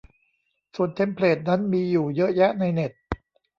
[0.75, 2.91] ส่วนเทมเพลตนั้นมีอยู่เยอะแยะในเน็ต